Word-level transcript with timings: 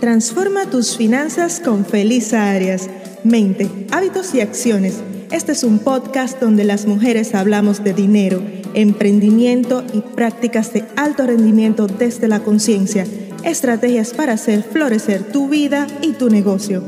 Transforma 0.00 0.64
tus 0.64 0.96
finanzas 0.96 1.60
con 1.60 1.84
Feliz 1.84 2.32
Arias. 2.32 2.88
Mente, 3.22 3.70
hábitos 3.90 4.34
y 4.34 4.40
acciones. 4.40 5.02
Este 5.30 5.52
es 5.52 5.62
un 5.62 5.78
podcast 5.78 6.40
donde 6.40 6.64
las 6.64 6.86
mujeres 6.86 7.34
hablamos 7.34 7.84
de 7.84 7.92
dinero, 7.92 8.42
emprendimiento 8.72 9.84
y 9.92 10.00
prácticas 10.00 10.72
de 10.72 10.86
alto 10.96 11.26
rendimiento 11.26 11.86
desde 11.86 12.28
la 12.28 12.40
conciencia. 12.40 13.04
Estrategias 13.44 14.14
para 14.14 14.32
hacer 14.32 14.62
florecer 14.62 15.22
tu 15.30 15.50
vida 15.50 15.86
y 16.00 16.12
tu 16.12 16.30
negocio. 16.30 16.82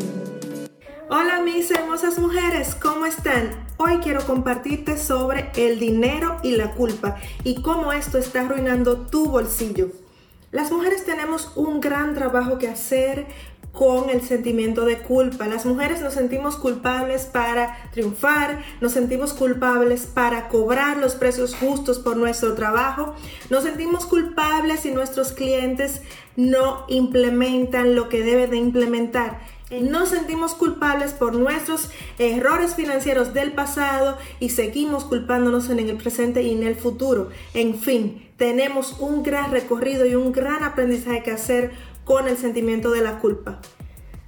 Hola 1.10 1.42
mis 1.42 1.70
hermosas 1.70 2.18
mujeres, 2.18 2.74
¿cómo 2.74 3.04
están? 3.04 3.50
Hoy 3.76 3.98
quiero 4.02 4.24
compartirte 4.24 4.96
sobre 4.96 5.50
el 5.56 5.79
dinero 5.79 6.38
y 6.42 6.52
la 6.56 6.70
culpa 6.70 7.16
y 7.44 7.60
cómo 7.60 7.92
esto 7.92 8.16
está 8.16 8.40
arruinando 8.40 8.96
tu 8.96 9.26
bolsillo. 9.26 10.02
Las 10.53 10.71
mujeres 10.71 11.07
tenemos 11.07 11.50
un 11.57 11.80
gran 11.80 12.14
trabajo 12.14 12.59
que 12.59 12.68
hacer 12.68 13.27
con 13.73 14.11
el 14.11 14.21
sentimiento 14.21 14.85
de 14.85 14.99
culpa. 14.99 15.46
Las 15.46 15.64
mujeres 15.64 16.03
nos 16.03 16.13
sentimos 16.13 16.57
culpables 16.57 17.25
para 17.25 17.75
triunfar, 17.90 18.62
nos 18.82 18.93
sentimos 18.93 19.32
culpables 19.32 20.04
para 20.04 20.49
cobrar 20.49 20.99
los 20.99 21.14
precios 21.14 21.54
justos 21.54 21.99
por 21.99 22.18
nuestro 22.18 22.53
trabajo, 22.53 23.14
nos 23.49 23.64
sentimos 23.64 24.04
culpables 24.04 24.81
si 24.81 24.90
nuestros 24.90 25.32
clientes 25.32 26.03
no 26.36 26.84
implementan 26.89 27.95
lo 27.95 28.11
que 28.11 28.23
deben 28.23 28.50
de 28.50 28.59
implementar 28.59 29.40
nos 29.81 30.11
sentimos 30.11 30.54
culpables 30.54 31.12
por 31.12 31.35
nuestros 31.35 31.90
errores 32.19 32.75
financieros 32.75 33.33
del 33.33 33.53
pasado 33.53 34.19
y 34.41 34.50
seguimos 34.50 35.05
culpándonos 35.05 35.70
en 35.70 35.78
el 35.78 35.97
presente 35.97 36.42
y 36.42 36.53
en 36.53 36.62
el 36.62 36.77
futuro. 36.77 37.31
En 37.55 37.78
fin, 37.78 38.28
tenemos 38.36 38.97
un 39.00 39.22
gran 39.22 39.50
recorrido 39.50 40.05
y 40.06 40.14
un 40.14 40.33
gran 40.33 40.62
aprendizaje 40.64 41.22
que 41.22 41.31
hacer 41.31 41.72
con 42.05 42.28
el 42.28 42.36
sentimiento 42.36 42.91
de 42.91 43.03
la 43.03 43.19
culpa. 43.19 43.61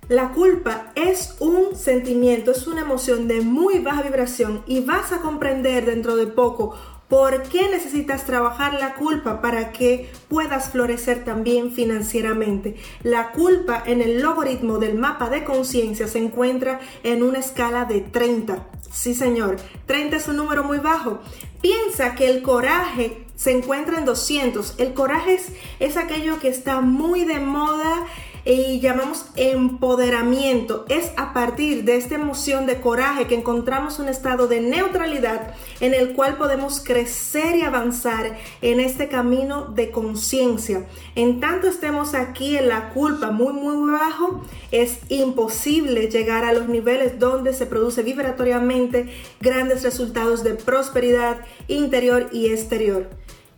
La 0.09 0.33
culpa 0.33 0.93
es 0.97 1.37
un 1.41 1.75
sentimiento, 1.75 2.51
es 2.51 2.67
una 2.67 2.83
emoción 2.83 3.27
de 3.27 3.41
muy 3.41 3.79
baja 3.79 4.03
vibración 4.03 4.63
y 4.67 4.81
vas 4.81 5.13
a 5.13 5.21
comprender 5.21 5.87
dentro 5.87 6.15
de 6.17 6.27
poco 6.27 6.75
¿Por 7.09 7.43
qué 7.45 7.69
necesitas 7.69 8.25
trabajar 8.25 8.75
la 8.75 8.95
culpa 8.95 9.43
para 9.43 9.73
que 9.73 10.11
puedas 10.29 10.71
florecer 10.71 11.25
también 11.25 11.71
financieramente? 11.73 12.77
La 13.03 13.31
culpa 13.33 13.83
en 13.85 14.01
el 14.01 14.23
logaritmo 14.23 14.79
del 14.79 14.99
mapa 14.99 15.29
de 15.29 15.45
conciencia 15.45 16.09
se 16.09 16.19
encuentra 16.19 16.81
en 17.03 17.23
una 17.23 17.41
escala 17.41 17.85
de 17.85 18.01
30. 18.01 18.67
Sí, 18.91 19.15
señor, 19.15 19.57
30 19.87 20.17
es 20.17 20.29
un 20.29 20.37
número 20.37 20.65
muy 20.65 20.79
bajo. 20.79 21.21
Piensa 21.61 22.15
que 22.15 22.31
el 22.31 22.43
coraje 22.43 23.27
se 23.37 23.51
encuentra 23.51 23.99
en 23.99 24.05
200. 24.05 24.77
El 24.79 24.95
coraje 24.95 25.35
es, 25.35 25.49
es 25.81 25.97
aquello 25.97 26.39
que 26.39 26.49
está 26.49 26.81
muy 26.81 27.25
de 27.25 27.41
moda 27.41 28.07
y 28.45 28.81
llamamos 28.81 29.27
empoderamiento. 29.37 30.85
Es 30.89 31.11
a 31.17 31.33
partir 31.33 31.85
de 31.85 31.97
esta 31.97 32.17
emoción 32.17 32.67
de 32.67 32.81
coraje 32.81 33.27
que 33.27 33.35
encontramos 33.35 33.99
un 33.99 34.09
estado 34.09 34.47
de 34.49 34.61
neutralidad 34.61 35.55
en 35.81 35.95
el 35.95 36.13
cual 36.13 36.37
podemos 36.37 36.81
crecer 36.81 37.57
y 37.57 37.63
avanzar 37.63 38.39
en 38.61 38.81
este 38.81 39.09
camino 39.09 39.67
de 39.67 39.91
conciencia. 39.91 40.87
En 41.15 41.41
tanto 41.41 41.69
estemos 41.69 42.15
aquí 42.15 42.57
en 42.57 42.69
la 42.69 42.91
culpa 42.91 43.31
muy 43.31 43.53
muy 43.53 43.91
bajo, 43.91 44.43
es 44.71 44.99
imposible 45.09 46.09
llegar 46.09 46.45
a 46.45 46.53
los 46.53 46.69
niveles 46.69 47.19
donde 47.19 47.55
se 47.55 47.67
produce 47.67 48.03
vibratoriamente 48.03 49.09
grandes 49.41 49.83
resultados 49.83 50.45
de 50.45 50.55
prosperidad 50.55 51.39
interior 51.69 52.29
y 52.33 52.49
exterior. 52.49 53.09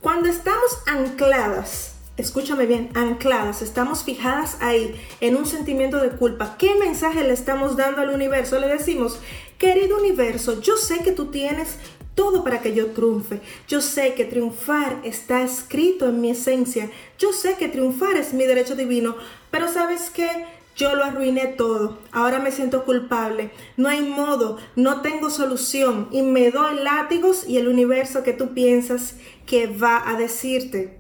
Cuando 0.01 0.29
estamos 0.29 0.79
ancladas 0.87 1.96
escúchame 2.17 2.67
bien, 2.67 2.91
ancladas, 2.95 3.63
estamos 3.63 4.05
fijadas 4.05 4.57
ahí 4.61 4.95
en 5.21 5.37
un 5.37 5.47
sentimiento 5.47 5.99
de 5.99 6.11
culpa. 6.11 6.57
¿Qué 6.59 6.75
mensaje 6.75 7.23
le 7.23 7.33
estamos 7.33 7.77
dando 7.77 8.01
al 8.01 8.11
universo? 8.11 8.59
Le 8.59 8.69
decimos, 8.69 9.21
querido 9.59 9.99
universo, 9.99 10.61
yo 10.61 10.77
sé 10.77 11.01
que 11.01 11.13
tú 11.13 11.27
tienes 11.27 11.77
todo 12.17 12.43
para 12.43 12.61
que 12.61 12.75
yo 12.75 12.89
triunfe. 12.89 13.41
Yo 13.69 13.81
sé 13.81 14.15
que 14.15 14.25
triunfar 14.25 15.01
está 15.05 15.43
escrito 15.43 16.09
en 16.09 16.21
mi 16.21 16.31
esencia. 16.31 16.91
Yo 17.19 17.33
sé 17.33 17.55
que 17.55 17.69
triunfar 17.69 18.17
es 18.17 18.33
mi 18.33 18.45
derecho 18.47 18.75
divino. 18.75 19.17
Pero 19.51 19.69
sabes 19.69 20.11
qué? 20.11 20.47
Yo 20.77 20.95
lo 20.95 21.05
arruiné 21.05 21.47
todo. 21.47 21.99
Ahora 22.13 22.39
me 22.39 22.53
siento 22.53 22.85
culpable. 22.85 23.51
No 23.77 23.89
hay 23.89 24.03
modo, 24.03 24.59
no 24.77 25.03
tengo 25.03 25.29
solución. 25.29 26.09
Y 26.11 26.23
me 26.23 26.51
doy 26.51 26.77
látigos 26.77 27.47
y 27.47 27.59
el 27.59 27.69
universo 27.69 28.23
que 28.23 28.33
tú 28.33 28.55
piensas 28.55 29.17
que 29.47 29.67
va 29.67 30.09
a 30.09 30.17
decirte. 30.17 30.96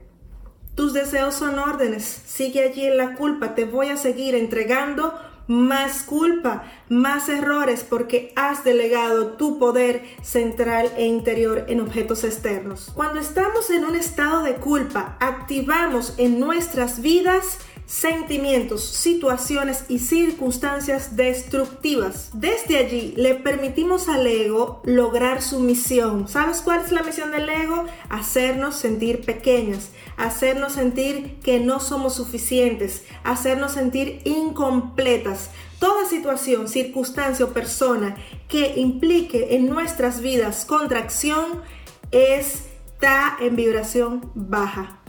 Tus 0.76 0.92
deseos 0.92 1.34
son 1.34 1.58
órdenes. 1.58 2.04
Sigue 2.26 2.62
allí 2.62 2.86
en 2.86 2.98
la 2.98 3.14
culpa. 3.14 3.54
Te 3.54 3.64
voy 3.64 3.88
a 3.88 3.96
seguir 3.96 4.34
entregando 4.34 5.14
más 5.46 6.02
culpa, 6.02 6.64
más 6.90 7.30
errores 7.30 7.82
porque 7.82 8.32
has 8.36 8.62
delegado 8.62 9.28
tu 9.38 9.58
poder 9.58 10.04
central 10.22 10.92
e 10.98 11.06
interior 11.06 11.64
en 11.68 11.80
objetos 11.80 12.24
externos. 12.24 12.90
Cuando 12.94 13.20
estamos 13.20 13.70
en 13.70 13.86
un 13.86 13.96
estado 13.96 14.42
de 14.42 14.56
culpa, 14.56 15.16
activamos 15.18 16.12
en 16.18 16.38
nuestras 16.38 17.00
vidas 17.00 17.58
sentimientos, 17.86 18.84
situaciones 18.84 19.84
y 19.88 20.00
circunstancias 20.00 21.16
destructivas. 21.16 22.30
Desde 22.32 22.78
allí 22.78 23.14
le 23.16 23.36
permitimos 23.36 24.08
al 24.08 24.26
ego 24.26 24.82
lograr 24.84 25.40
su 25.40 25.60
misión. 25.60 26.28
¿Sabes 26.28 26.60
cuál 26.60 26.84
es 26.84 26.92
la 26.92 27.04
misión 27.04 27.30
del 27.30 27.48
ego? 27.48 27.86
Hacernos 28.08 28.74
sentir 28.76 29.24
pequeñas, 29.24 29.90
hacernos 30.16 30.72
sentir 30.72 31.38
que 31.42 31.60
no 31.60 31.78
somos 31.78 32.14
suficientes, 32.16 33.04
hacernos 33.22 33.72
sentir 33.72 34.20
incompletas. 34.24 35.50
Toda 35.78 36.08
situación, 36.08 36.68
circunstancia 36.68 37.44
o 37.44 37.50
persona 37.50 38.16
que 38.48 38.74
implique 38.76 39.54
en 39.54 39.68
nuestras 39.68 40.20
vidas 40.20 40.64
contracción 40.64 41.62
está 42.10 43.36
en 43.40 43.56
vibración 43.56 44.30
baja. 44.34 45.00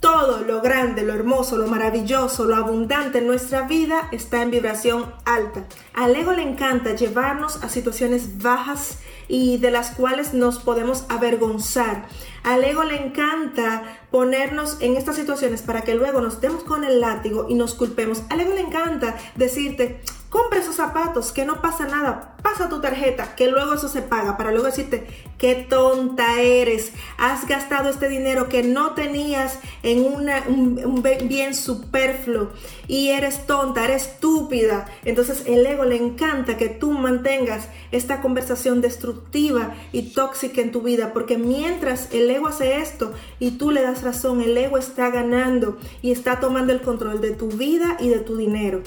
Todo 0.00 0.42
lo 0.42 0.60
grande, 0.60 1.02
lo 1.02 1.14
hermoso, 1.14 1.56
lo 1.56 1.66
maravilloso, 1.68 2.44
lo 2.44 2.56
abundante 2.56 3.18
en 3.18 3.26
nuestra 3.26 3.62
vida 3.62 4.08
está 4.12 4.42
en 4.42 4.50
vibración 4.50 5.06
alta. 5.24 5.64
Al 5.94 6.14
ego 6.14 6.32
le 6.32 6.42
encanta 6.42 6.94
llevarnos 6.94 7.62
a 7.62 7.70
situaciones 7.70 8.38
bajas 8.38 8.98
y 9.28 9.56
de 9.56 9.70
las 9.70 9.92
cuales 9.92 10.34
nos 10.34 10.58
podemos 10.58 11.06
avergonzar. 11.08 12.06
Al 12.44 12.62
ego 12.62 12.84
le 12.84 13.06
encanta 13.06 13.98
ponernos 14.10 14.76
en 14.80 14.96
estas 14.96 15.16
situaciones 15.16 15.62
para 15.62 15.82
que 15.82 15.94
luego 15.94 16.20
nos 16.20 16.40
demos 16.40 16.62
con 16.62 16.84
el 16.84 17.00
látigo 17.00 17.46
y 17.48 17.54
nos 17.54 17.74
culpemos. 17.74 18.22
Al 18.28 18.40
ego 18.40 18.52
le 18.54 18.60
encanta 18.60 19.16
decirte, 19.34 20.02
compra 20.36 20.58
esos 20.58 20.76
zapatos, 20.76 21.32
que 21.32 21.46
no 21.46 21.62
pasa 21.62 21.86
nada, 21.86 22.36
pasa 22.42 22.68
tu 22.68 22.82
tarjeta, 22.82 23.34
que 23.36 23.48
luego 23.48 23.72
eso 23.72 23.88
se 23.88 24.02
paga, 24.02 24.36
para 24.36 24.50
luego 24.50 24.66
decirte, 24.66 25.06
qué 25.38 25.54
tonta 25.54 26.42
eres, 26.42 26.92
has 27.16 27.46
gastado 27.46 27.88
este 27.88 28.10
dinero 28.10 28.50
que 28.50 28.62
no 28.62 28.92
tenías 28.92 29.58
en 29.82 30.04
un, 30.04 31.02
bien 31.26 31.54
superfluo 31.54 32.50
y 32.86 33.08
eres 33.08 33.46
tonta, 33.46 33.84
eres 33.84 34.06
estúpida. 34.26 34.84
Entonces 35.06 35.44
el 35.46 35.64
ego 35.64 35.84
le 35.84 35.96
encanta 35.96 36.58
que 36.58 36.68
tú 36.68 36.90
mantengas 36.92 37.68
esta 37.90 38.20
conversación 38.20 38.82
destructiva 38.82 39.74
y 39.92 40.12
tóxica 40.12 40.60
en 40.60 40.70
tu 40.70 40.82
vida, 40.82 41.14
porque 41.14 41.38
mientras 41.38 42.12
el 42.12 42.30
ego 42.30 42.48
hace 42.48 42.82
esto 42.82 43.14
y 43.38 43.52
tú 43.52 43.70
le 43.70 43.80
das 43.80 44.02
razón, 44.02 44.42
el 44.42 44.58
ego 44.58 44.76
está 44.76 45.08
ganando 45.08 45.78
y 46.02 46.12
está 46.12 46.40
tomando 46.40 46.74
el 46.74 46.82
control 46.82 47.22
de 47.22 47.30
tu 47.30 47.48
vida 47.48 47.96
y 48.00 48.10
de 48.10 48.18
tu 48.18 48.36
dinero. 48.36 48.82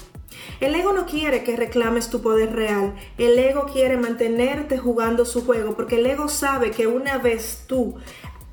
El 0.60 0.76
ego 0.76 0.94
no 0.94 1.06
quiere 1.06 1.44
que 1.44 1.56
reclames 1.56 2.10
tu 2.10 2.22
poder 2.22 2.54
real. 2.54 2.94
El 3.18 3.38
ego 3.40 3.66
quiere 3.72 3.98
mantenerte 3.98 4.78
jugando 4.78 5.26
su 5.26 5.46
juego 5.46 5.76
porque 5.76 5.96
el 5.98 6.06
ego 6.06 6.30
sabe 6.30 6.72
que 6.72 6.88
una 6.88 7.18
vez 7.18 7.64
tú 7.68 7.96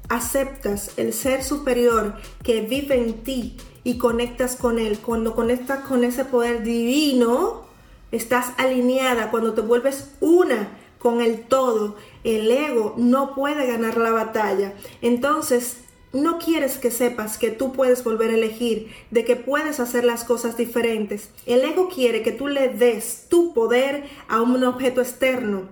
aceptas 0.08 0.92
el 0.96 1.12
ser 1.12 1.42
superior 1.42 2.14
que 2.42 2.60
vive 2.60 2.96
en 2.96 3.24
ti 3.24 3.56
y 3.84 3.98
conectas 3.98 4.56
con 4.56 4.78
él, 4.78 4.98
cuando 4.98 5.34
conectas 5.34 5.80
con 5.80 6.04
ese 6.04 6.24
poder 6.24 6.62
divino, 6.62 7.66
estás 8.10 8.52
alineada, 8.56 9.30
cuando 9.30 9.54
te 9.54 9.60
vuelves 9.60 10.10
una 10.20 10.68
con 10.98 11.20
el 11.20 11.42
todo, 11.42 11.96
el 12.24 12.50
ego 12.50 12.94
no 12.96 13.34
puede 13.34 13.66
ganar 13.66 13.96
la 13.96 14.10
batalla. 14.10 14.74
Entonces, 15.02 15.78
no 16.12 16.38
quieres 16.38 16.78
que 16.78 16.90
sepas 16.90 17.38
que 17.38 17.50
tú 17.50 17.72
puedes 17.72 18.02
volver 18.04 18.30
a 18.30 18.34
elegir, 18.34 18.90
de 19.10 19.24
que 19.24 19.36
puedes 19.36 19.80
hacer 19.80 20.04
las 20.04 20.24
cosas 20.24 20.56
diferentes. 20.56 21.30
El 21.46 21.64
ego 21.64 21.88
quiere 21.88 22.22
que 22.22 22.32
tú 22.32 22.48
le 22.48 22.68
des 22.68 23.26
tu 23.28 23.52
poder 23.54 24.04
a 24.28 24.40
un 24.40 24.64
objeto 24.64 25.00
externo, 25.00 25.68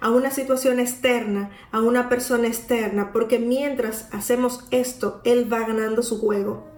a 0.00 0.10
una 0.10 0.30
situación 0.30 0.80
externa, 0.80 1.50
a 1.70 1.80
una 1.80 2.08
persona 2.08 2.48
externa, 2.48 3.12
porque 3.12 3.38
mientras 3.38 4.08
hacemos 4.12 4.64
esto, 4.70 5.20
él 5.24 5.52
va 5.52 5.60
ganando 5.60 6.02
su 6.02 6.18
juego. 6.20 6.73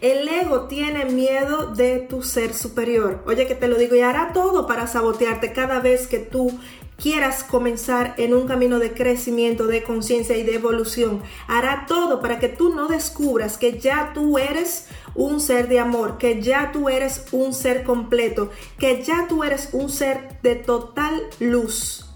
El 0.00 0.26
ego 0.28 0.62
tiene 0.62 1.04
miedo 1.04 1.66
de 1.66 1.98
tu 1.98 2.22
ser 2.22 2.54
superior. 2.54 3.22
Oye, 3.26 3.46
que 3.46 3.54
te 3.54 3.68
lo 3.68 3.76
digo 3.76 3.94
y 3.94 4.00
hará 4.00 4.32
todo 4.32 4.66
para 4.66 4.86
sabotearte 4.86 5.52
cada 5.52 5.78
vez 5.80 6.06
que 6.06 6.18
tú 6.18 6.58
quieras 6.96 7.44
comenzar 7.44 8.14
en 8.16 8.32
un 8.32 8.46
camino 8.46 8.78
de 8.78 8.92
crecimiento, 8.92 9.66
de 9.66 9.82
conciencia 9.82 10.38
y 10.38 10.42
de 10.42 10.54
evolución. 10.54 11.22
Hará 11.48 11.84
todo 11.86 12.22
para 12.22 12.38
que 12.38 12.48
tú 12.48 12.74
no 12.74 12.88
descubras 12.88 13.58
que 13.58 13.78
ya 13.78 14.12
tú 14.14 14.38
eres 14.38 14.86
un 15.14 15.38
ser 15.38 15.68
de 15.68 15.80
amor, 15.80 16.16
que 16.16 16.40
ya 16.40 16.72
tú 16.72 16.88
eres 16.88 17.26
un 17.32 17.52
ser 17.52 17.84
completo, 17.84 18.50
que 18.78 19.02
ya 19.02 19.26
tú 19.28 19.44
eres 19.44 19.68
un 19.72 19.90
ser 19.90 20.40
de 20.42 20.56
total 20.56 21.22
luz. 21.40 22.09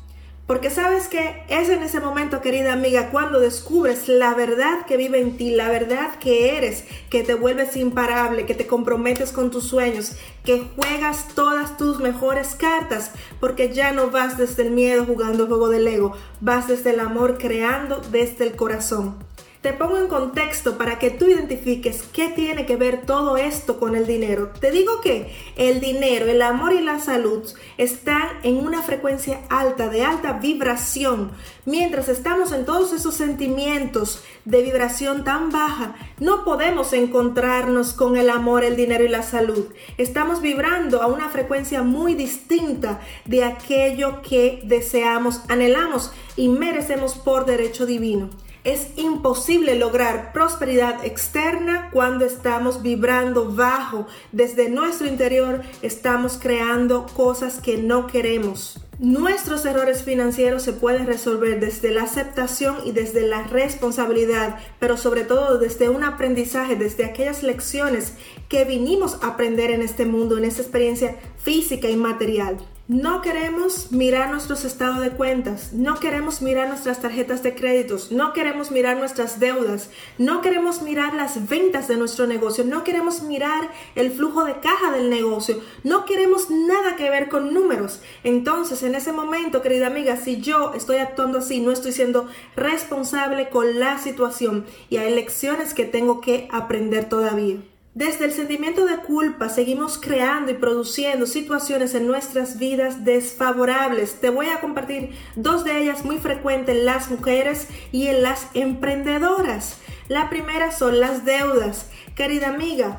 Porque 0.47 0.69
sabes 0.69 1.09
que 1.09 1.43
es 1.49 1.71
en 1.71 1.83
ese 1.83 2.01
momento, 2.01 2.43
querida 2.43 2.75
amiga, 2.75 3.09
cuando 3.11 3.41
descubres 3.41 4.09
la 4.09 4.35
verdad 4.35 4.85
que 4.85 4.99
vive 4.99 5.19
en 5.19 5.39
ti, 5.39 5.51
la 5.55 5.71
verdad 5.71 6.19
que 6.21 6.59
eres, 6.59 6.85
que 7.09 7.23
te 7.23 7.33
vuelves 7.33 7.77
imparable, 7.77 8.45
que 8.45 8.55
te 8.55 8.67
comprometes 8.67 9.33
con 9.33 9.51
tus 9.51 9.65
sueños, 9.65 10.13
que 10.45 10.63
juegas 10.77 11.29
todas 11.35 11.79
tus 11.79 11.99
mejores 12.01 12.57
cartas, 12.57 13.13
porque 13.41 13.73
ya 13.73 13.93
no 13.93 14.11
vas 14.11 14.37
desde 14.37 14.65
el 14.65 14.71
miedo 14.73 15.07
jugando 15.07 15.45
el 15.45 15.49
juego 15.49 15.71
del 15.71 15.89
ego, 15.89 16.13
vas 16.43 16.69
desde 16.69 16.91
el 16.91 17.01
amor 17.01 17.39
creando 17.39 18.03
desde 18.13 18.45
el 18.45 18.55
corazón. 18.55 19.17
Te 19.65 19.73
pongo 19.73 19.97
en 19.97 20.09
contexto 20.09 20.77
para 20.77 20.99
que 20.99 21.09
tú 21.09 21.25
identifiques 21.25 22.03
qué 22.13 22.29
tiene 22.29 22.67
que 22.67 22.77
ver 22.77 23.07
todo 23.07 23.39
esto 23.39 23.81
con 23.81 23.97
el 23.97 24.07
dinero. 24.07 24.51
Te 24.61 24.71
digo 24.71 25.01
que 25.01 25.35
el 25.57 25.81
dinero, 25.81 26.27
el 26.27 26.43
amor 26.43 26.75
y 26.75 26.83
la 26.83 26.99
salud 26.99 27.49
están 27.79 28.29
en 28.43 28.59
una 28.59 28.83
frecuencia 28.83 29.41
alta, 29.49 29.89
de 29.89 30.05
alta 30.05 30.35
vibración. 30.35 31.31
Mientras 31.65 32.11
estamos 32.11 32.53
en 32.53 32.67
todos 32.67 32.93
esos 32.93 33.15
sentimientos 33.15 34.23
de 34.45 34.61
vibración 34.61 35.25
tan 35.25 35.51
baja, 35.51 35.95
no 36.21 36.45
podemos 36.45 36.93
encontrarnos 36.93 37.95
con 37.95 38.19
el 38.19 38.29
amor, 38.29 38.65
el 38.65 38.77
dinero 38.77 39.03
y 39.03 39.09
la 39.09 39.23
salud. 39.23 39.69
Estamos 39.97 40.43
vibrando 40.43 41.01
a 41.01 41.07
una 41.07 41.31
frecuencia 41.31 41.83
muy 41.83 42.15
distinta 42.15 43.01
de 43.25 43.45
aquello 43.45 44.21
que 44.21 44.61
deseamos, 44.65 45.41
anhelamos 45.49 46.13
y 46.37 46.51
merecemos 46.51 47.15
por 47.15 47.47
derecho 47.47 47.87
divino. 47.87 48.29
Es 48.65 48.89
imposible 48.97 49.75
lograr 49.75 50.33
prosperidad 50.33 51.05
externa 51.05 51.91
cuando 51.93 52.25
estamos 52.25 52.81
vibrando 52.81 53.55
bajo. 53.55 54.07
Desde 54.33 54.71
nuestro 54.71 55.07
interior 55.07 55.61
estamos 55.83 56.39
creando 56.39 57.05
cosas 57.15 57.61
que 57.61 57.77
no 57.77 58.07
queremos. 58.07 58.81
Nuestros 58.99 59.67
errores 59.67 60.03
financieros 60.03 60.63
se 60.63 60.73
pueden 60.73 61.07
resolver 61.07 61.61
desde 61.61 61.91
la 61.91 62.05
aceptación 62.05 62.77
y 62.87 62.93
desde 62.93 63.27
la 63.27 63.43
responsabilidad, 63.43 64.59
pero 64.79 64.97
sobre 64.97 65.25
todo 65.25 65.59
desde 65.59 65.91
un 65.91 66.03
aprendizaje, 66.03 66.75
desde 66.75 67.05
aquellas 67.05 67.43
lecciones 67.43 68.15
que 68.49 68.65
vinimos 68.65 69.19
a 69.21 69.29
aprender 69.29 69.73
en 69.73 69.83
este 69.83 70.07
mundo, 70.07 70.39
en 70.39 70.45
esta 70.45 70.63
experiencia 70.63 71.17
física 71.37 71.91
y 71.91 71.97
material. 71.97 72.57
No 72.87 73.23
queremos 73.23 73.93
mirar 73.93 74.31
nuestros 74.31 74.67
estados 74.67 75.01
de 75.01 75.09
cuentas, 75.09 75.73
no 75.73 75.99
queremos 75.99 76.43
mirar 76.43 76.69
nuestras 76.69 77.01
tarjetas 77.01 77.43
de 77.43 77.55
créditos, 77.55 78.13
no 78.13 78.35
queremos 78.35 78.71
mirar 78.71 78.99
nuestras 78.99 79.41
deudas, 79.41 79.89
no 80.19 80.43
queremos 80.43 80.83
mirar 80.83 81.15
las 81.15 81.49
ventas 81.49 81.89
de 81.89 81.97
nuestro 81.97 82.27
negocio, 82.27 82.63
no 82.63 82.85
queremos 82.85 83.23
mirar 83.23 83.71
el 83.95 84.13
flujo 84.13 84.45
de 84.45 84.61
caja 84.61 84.91
del 84.91 85.09
negocio, 85.09 85.63
no 85.83 86.05
queremos 86.05 86.51
nada 86.51 86.95
que 86.97 87.09
ver 87.09 87.31
con 87.31 87.55
números. 87.55 88.03
Entonces, 88.23 88.83
en 88.83 88.95
ese 88.95 89.15
momento, 89.15 89.63
querida 89.63 89.87
amiga, 89.87 90.19
si 90.19 90.43
yo 90.43 90.75
estoy 90.75 90.99
actuando 90.99 91.39
así, 91.39 91.61
no 91.61 91.71
estoy 91.71 91.93
siendo 91.93 92.29
responsable 92.55 93.49
con 93.49 93.81
la 93.81 93.97
situación 93.97 94.67
y 94.91 94.99
hay 94.99 95.15
lecciones 95.15 95.73
que 95.73 95.87
tengo 95.87 96.21
que 96.21 96.49
aprender 96.53 97.09
todavía. 97.09 97.57
Desde 97.95 98.25
el 98.25 98.33
sentimiento 98.33 98.87
de 98.87 98.97
culpa 98.97 99.49
seguimos 99.49 99.99
creando 99.99 100.51
y 100.51 100.55
produciendo 100.55 101.27
situaciones 101.27 101.95
en 101.95 102.09
nuestras 102.09 102.59
vidas 102.59 103.05
desfavorables. 103.05 104.15
Te 104.21 104.31
voy 104.31 104.47
a 104.47 104.61
compartir 104.61 105.11
dos 105.37 105.63
de 105.63 105.81
ellas 105.81 106.05
muy 106.05 106.19
frecuentes 106.19 106.77
en 106.77 106.87
las 106.87 107.09
mujeres 107.09 107.69
y 107.93 108.09
en 108.09 108.25
las 108.25 108.49
emprendedoras. 108.55 109.79
La 110.09 110.29
primera 110.29 110.73
son 110.73 110.99
las 110.99 111.25
deudas. 111.25 111.89
Querida 112.17 112.49
amiga, 112.49 112.99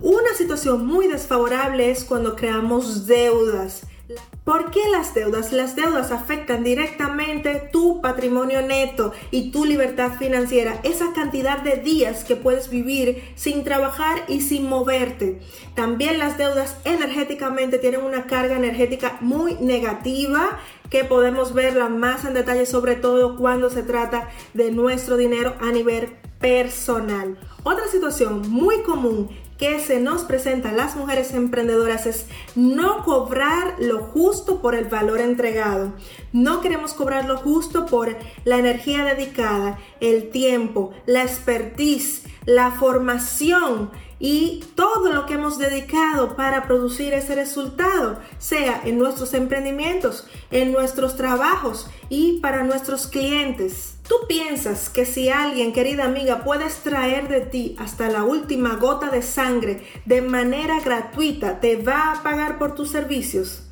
una 0.00 0.32
situación 0.38 0.86
muy 0.86 1.08
desfavorable 1.08 1.90
es 1.90 2.04
cuando 2.04 2.36
creamos 2.36 3.08
deudas. 3.08 3.84
¿Por 4.44 4.70
qué 4.70 4.80
las 4.90 5.14
deudas? 5.14 5.52
Las 5.52 5.76
deudas 5.76 6.10
afectan 6.10 6.64
directamente 6.64 7.68
tu 7.72 8.00
patrimonio 8.00 8.62
neto 8.62 9.12
y 9.30 9.50
tu 9.50 9.64
libertad 9.64 10.12
financiera, 10.18 10.80
esa 10.82 11.12
cantidad 11.12 11.58
de 11.58 11.76
días 11.76 12.24
que 12.24 12.36
puedes 12.36 12.70
vivir 12.70 13.22
sin 13.36 13.64
trabajar 13.64 14.24
y 14.28 14.40
sin 14.40 14.68
moverte. 14.68 15.40
También 15.74 16.18
las 16.18 16.38
deudas 16.38 16.76
energéticamente 16.84 17.78
tienen 17.78 18.02
una 18.02 18.26
carga 18.26 18.56
energética 18.56 19.18
muy 19.20 19.54
negativa 19.54 20.58
que 20.88 21.04
podemos 21.04 21.54
verla 21.54 21.88
más 21.88 22.24
en 22.24 22.34
detalle, 22.34 22.66
sobre 22.66 22.96
todo 22.96 23.36
cuando 23.36 23.70
se 23.70 23.82
trata 23.82 24.30
de 24.54 24.72
nuestro 24.72 25.16
dinero 25.16 25.54
a 25.60 25.70
nivel 25.70 26.08
personal. 26.40 27.38
Otra 27.62 27.86
situación 27.88 28.50
muy 28.50 28.82
común 28.82 29.28
que 29.60 29.78
se 29.78 30.00
nos 30.00 30.22
presenta 30.22 30.70
a 30.70 30.72
las 30.72 30.96
mujeres 30.96 31.34
emprendedoras 31.34 32.06
es 32.06 32.24
no 32.54 33.04
cobrar 33.04 33.74
lo 33.78 33.98
justo 33.98 34.62
por 34.62 34.74
el 34.74 34.86
valor 34.86 35.20
entregado. 35.20 35.92
No 36.32 36.62
queremos 36.62 36.94
cobrar 36.94 37.26
lo 37.26 37.36
justo 37.36 37.84
por 37.84 38.16
la 38.44 38.56
energía 38.56 39.04
dedicada, 39.04 39.78
el 40.00 40.30
tiempo, 40.30 40.94
la 41.04 41.22
expertise, 41.22 42.22
la 42.46 42.70
formación 42.70 43.90
y 44.18 44.64
todo 44.74 45.12
lo 45.12 45.26
que 45.26 45.34
hemos 45.34 45.58
dedicado 45.58 46.36
para 46.36 46.66
producir 46.66 47.12
ese 47.12 47.34
resultado, 47.34 48.18
sea 48.38 48.80
en 48.84 48.98
nuestros 48.98 49.34
emprendimientos, 49.34 50.26
en 50.50 50.72
nuestros 50.72 51.16
trabajos 51.16 51.90
y 52.08 52.40
para 52.40 52.62
nuestros 52.62 53.06
clientes. 53.06 53.99
¿Tú 54.10 54.26
piensas 54.26 54.88
que 54.88 55.06
si 55.06 55.28
alguien, 55.28 55.72
querida 55.72 56.04
amiga, 56.04 56.42
puede 56.42 56.64
extraer 56.64 57.28
de 57.28 57.42
ti 57.42 57.76
hasta 57.78 58.08
la 58.08 58.24
última 58.24 58.74
gota 58.74 59.08
de 59.08 59.22
sangre 59.22 59.84
de 60.04 60.20
manera 60.20 60.80
gratuita, 60.80 61.60
te 61.60 61.76
va 61.76 62.14
a 62.14 62.22
pagar 62.24 62.58
por 62.58 62.74
tus 62.74 62.90
servicios? 62.90 63.62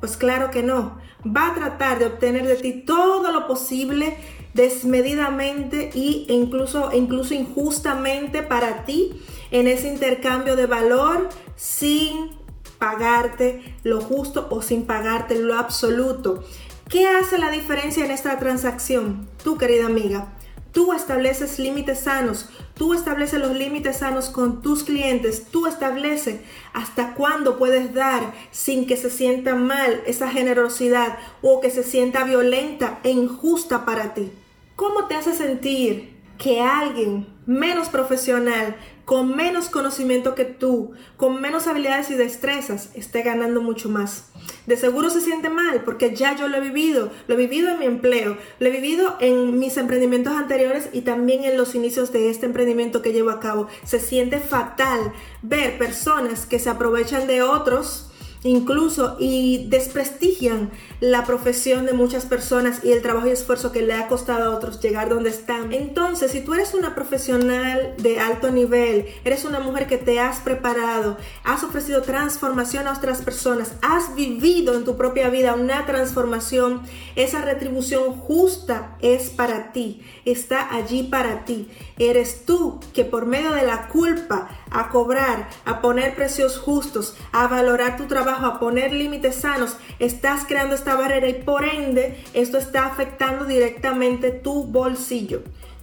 Pues 0.00 0.16
claro 0.16 0.50
que 0.50 0.64
no. 0.64 0.98
Va 1.24 1.50
a 1.50 1.54
tratar 1.54 2.00
de 2.00 2.06
obtener 2.06 2.48
de 2.48 2.56
ti 2.56 2.72
todo 2.72 3.30
lo 3.30 3.46
posible 3.46 4.16
desmedidamente 4.52 5.92
e 5.94 6.24
incluso, 6.32 6.90
incluso 6.92 7.34
injustamente 7.34 8.42
para 8.42 8.84
ti 8.84 9.12
en 9.52 9.68
ese 9.68 9.86
intercambio 9.86 10.56
de 10.56 10.66
valor 10.66 11.28
sin 11.54 12.32
pagarte 12.80 13.76
lo 13.84 14.00
justo 14.00 14.48
o 14.50 14.60
sin 14.60 14.86
pagarte 14.86 15.38
lo 15.38 15.56
absoluto. 15.56 16.42
¿Qué 16.88 17.06
hace 17.06 17.36
la 17.36 17.50
diferencia 17.50 18.02
en 18.02 18.10
esta 18.10 18.38
transacción? 18.38 19.28
Tú, 19.44 19.58
querida 19.58 19.84
amiga, 19.84 20.28
tú 20.72 20.94
estableces 20.94 21.58
límites 21.58 22.00
sanos, 22.00 22.48
tú 22.72 22.94
estableces 22.94 23.38
los 23.40 23.54
límites 23.54 23.98
sanos 23.98 24.30
con 24.30 24.62
tus 24.62 24.84
clientes, 24.84 25.48
tú 25.50 25.66
estableces 25.66 26.40
hasta 26.72 27.12
cuándo 27.12 27.58
puedes 27.58 27.92
dar 27.92 28.32
sin 28.52 28.86
que 28.86 28.96
se 28.96 29.10
sienta 29.10 29.54
mal 29.54 30.00
esa 30.06 30.30
generosidad 30.30 31.18
o 31.42 31.60
que 31.60 31.68
se 31.68 31.82
sienta 31.82 32.24
violenta 32.24 33.00
e 33.02 33.10
injusta 33.10 33.84
para 33.84 34.14
ti. 34.14 34.32
¿Cómo 34.74 35.08
te 35.08 35.14
hace 35.14 35.34
sentir 35.34 36.16
que 36.38 36.62
alguien 36.62 37.26
menos 37.44 37.90
profesional, 37.90 38.76
con 39.08 39.34
menos 39.34 39.70
conocimiento 39.70 40.34
que 40.34 40.44
tú, 40.44 40.92
con 41.16 41.40
menos 41.40 41.66
habilidades 41.66 42.10
y 42.10 42.14
destrezas, 42.14 42.90
esté 42.92 43.22
ganando 43.22 43.62
mucho 43.62 43.88
más. 43.88 44.26
De 44.66 44.76
seguro 44.76 45.08
se 45.08 45.22
siente 45.22 45.48
mal 45.48 45.82
porque 45.82 46.14
ya 46.14 46.36
yo 46.36 46.46
lo 46.46 46.58
he 46.58 46.60
vivido, 46.60 47.10
lo 47.26 47.32
he 47.32 47.38
vivido 47.38 47.70
en 47.70 47.78
mi 47.78 47.86
empleo, 47.86 48.36
lo 48.58 48.68
he 48.68 48.70
vivido 48.70 49.16
en 49.20 49.58
mis 49.58 49.78
emprendimientos 49.78 50.34
anteriores 50.34 50.90
y 50.92 51.00
también 51.00 51.44
en 51.44 51.56
los 51.56 51.74
inicios 51.74 52.12
de 52.12 52.28
este 52.28 52.44
emprendimiento 52.44 53.00
que 53.00 53.14
llevo 53.14 53.30
a 53.30 53.40
cabo. 53.40 53.68
Se 53.82 53.98
siente 53.98 54.40
fatal 54.40 55.14
ver 55.40 55.78
personas 55.78 56.44
que 56.44 56.58
se 56.58 56.68
aprovechan 56.68 57.26
de 57.26 57.40
otros 57.40 58.07
incluso 58.44 59.16
y 59.18 59.66
desprestigian 59.68 60.70
la 61.00 61.24
profesión 61.24 61.86
de 61.86 61.92
muchas 61.92 62.26
personas 62.26 62.84
y 62.84 62.92
el 62.92 63.02
trabajo 63.02 63.26
y 63.26 63.30
esfuerzo 63.30 63.72
que 63.72 63.82
le 63.82 63.94
ha 63.94 64.08
costado 64.08 64.44
a 64.52 64.56
otros 64.56 64.80
llegar 64.80 65.08
donde 65.08 65.30
están. 65.30 65.72
Entonces, 65.72 66.30
si 66.32 66.40
tú 66.40 66.54
eres 66.54 66.74
una 66.74 66.94
profesional 66.94 67.94
de 67.98 68.20
alto 68.20 68.50
nivel, 68.50 69.06
eres 69.24 69.44
una 69.44 69.60
mujer 69.60 69.86
que 69.86 69.98
te 69.98 70.20
has 70.20 70.40
preparado, 70.40 71.16
has 71.44 71.64
ofrecido 71.64 72.02
transformación 72.02 72.86
a 72.86 72.92
otras 72.92 73.22
personas, 73.22 73.72
has 73.82 74.14
vivido 74.14 74.74
en 74.74 74.84
tu 74.84 74.96
propia 74.96 75.28
vida 75.30 75.54
una 75.54 75.86
transformación, 75.86 76.82
esa 77.16 77.42
retribución 77.42 78.12
justa 78.12 78.96
es 79.00 79.30
para 79.30 79.72
ti, 79.72 80.02
está 80.24 80.74
allí 80.74 81.02
para 81.04 81.44
ti. 81.44 81.68
Eres 81.98 82.44
tú 82.44 82.80
que 82.92 83.04
por 83.04 83.26
medio 83.26 83.52
de 83.52 83.62
la 83.62 83.88
culpa 83.88 84.48
a 84.70 84.88
cobrar, 84.88 85.48
a 85.64 85.80
poner 85.80 86.14
precios 86.14 86.58
justos, 86.58 87.16
a 87.32 87.46
valorar 87.48 87.96
tu 87.96 88.06
trabajo, 88.06 88.46
a 88.46 88.58
poner 88.58 88.92
límites 88.92 89.36
sanos, 89.36 89.76
estás 89.98 90.44
creando 90.46 90.74
esta 90.74 90.94
barrera 90.94 91.28
y 91.28 91.34
por 91.34 91.64
ende 91.64 92.22
esto 92.34 92.58
está 92.58 92.86
afectando 92.86 93.44
directamente 93.44 94.30
tu 94.30 94.64
bolsillo. 94.64 95.42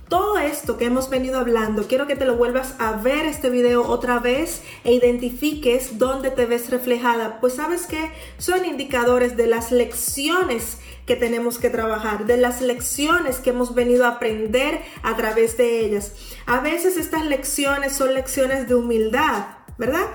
Todo 0.09 0.37
esto 0.37 0.77
que 0.77 0.85
hemos 0.85 1.09
venido 1.09 1.39
hablando, 1.39 1.87
quiero 1.87 2.05
que 2.05 2.15
te 2.15 2.25
lo 2.25 2.35
vuelvas 2.35 2.75
a 2.77 2.91
ver 2.91 3.25
este 3.25 3.49
video 3.49 3.87
otra 3.87 4.19
vez 4.19 4.61
e 4.83 4.93
identifiques 4.93 5.97
dónde 5.97 6.29
te 6.29 6.45
ves 6.45 6.69
reflejada, 6.69 7.39
pues 7.41 7.55
sabes 7.55 7.87
que 7.87 8.11
son 8.37 8.65
indicadores 8.65 9.35
de 9.35 9.47
las 9.47 9.71
lecciones 9.71 10.77
que 11.07 11.15
tenemos 11.15 11.57
que 11.57 11.71
trabajar, 11.71 12.27
de 12.27 12.37
las 12.37 12.61
lecciones 12.61 13.39
que 13.39 13.49
hemos 13.49 13.73
venido 13.73 14.05
a 14.05 14.09
aprender 14.09 14.79
a 15.01 15.15
través 15.15 15.57
de 15.57 15.79
ellas. 15.79 16.13
A 16.45 16.59
veces 16.59 16.97
estas 16.97 17.25
lecciones 17.25 17.93
son 17.93 18.13
lecciones 18.13 18.67
de 18.67 18.75
humildad, 18.75 19.45
¿verdad? 19.79 20.05